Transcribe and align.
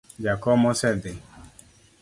Jakom 0.25 0.59
osedhi 0.71 1.13